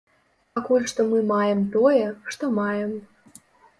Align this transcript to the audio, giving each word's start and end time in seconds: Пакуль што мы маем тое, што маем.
Пакуль 0.59 0.87
што 0.93 1.05
мы 1.11 1.19
маем 1.33 1.61
тое, 1.75 2.05
што 2.37 2.51
маем. 2.59 2.91